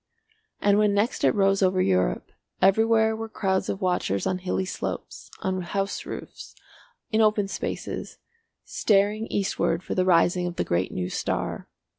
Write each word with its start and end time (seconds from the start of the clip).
And 0.61 0.79
when 0.79 0.95
next 0.95 1.23
it 1.23 1.35
rose 1.35 1.61
over 1.61 1.79
Europe 1.79 2.31
everywhere 2.59 3.15
were 3.15 3.29
crowds 3.29 3.69
of 3.69 3.81
watchers 3.81 4.25
on 4.25 4.39
hilly 4.39 4.65
slopes, 4.65 5.29
on 5.41 5.61
house 5.61 6.07
roofs, 6.07 6.55
in 7.11 7.21
open 7.21 7.47
spaces, 7.47 8.17
staring 8.65 9.27
eastward 9.27 9.83
for 9.83 9.93
the 9.93 10.03
rising 10.03 10.47
of 10.47 10.55
the 10.55 10.63
great 10.63 10.91
new 10.91 11.11
star. 11.11 11.67